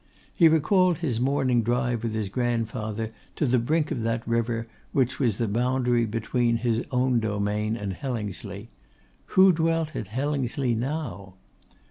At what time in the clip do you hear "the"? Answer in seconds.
3.45-3.59, 5.37-5.47